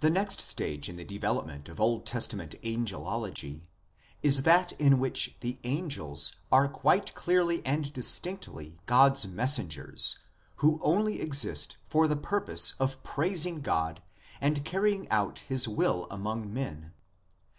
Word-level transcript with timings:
The 0.00 0.08
next 0.08 0.40
stage 0.40 0.88
in 0.88 0.96
the 0.96 1.04
development 1.04 1.68
of 1.68 1.78
Old 1.78 2.06
Testament 2.06 2.54
angelology 2.64 3.66
is 4.22 4.44
that 4.44 4.72
in 4.80 4.98
which 4.98 5.36
the 5.40 5.58
angels 5.62 6.36
are 6.50 6.68
quite 6.70 7.14
clearly 7.14 7.60
and 7.66 7.92
distinctly 7.92 8.78
God 8.86 9.12
s 9.12 9.26
messengers, 9.26 10.18
who 10.64 10.80
only 10.80 11.20
exist 11.20 11.76
for 11.86 12.08
the 12.08 12.16
purpose 12.16 12.72
of 12.80 13.02
praising 13.02 13.60
God 13.60 14.00
and 14.40 14.64
carrying 14.64 15.06
out 15.10 15.40
His 15.40 15.68
will 15.68 16.06
among 16.10 16.50
men. 16.50 16.94